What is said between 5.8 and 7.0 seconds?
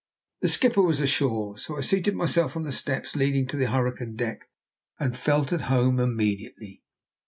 immediately.